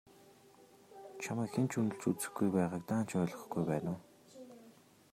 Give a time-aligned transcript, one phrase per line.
[1.21, 3.99] Чамайг хэн ч үнэлж үзэхгүй байгааг даанч ойлгохгүй байна уу?